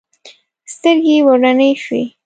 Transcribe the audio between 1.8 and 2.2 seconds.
شوې.